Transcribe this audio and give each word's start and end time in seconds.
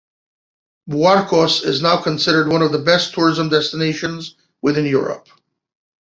Buarcos 0.89 1.63
is 1.63 1.83
now 1.83 1.97
considered 2.01 2.47
one 2.47 2.63
of 2.63 2.71
the 2.71 2.79
best 2.81 3.13
tourism 3.13 3.49
destinations 3.49 4.33
within 4.59 4.87
Europe. 4.87 5.27